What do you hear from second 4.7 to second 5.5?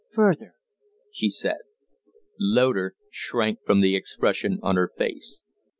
her face.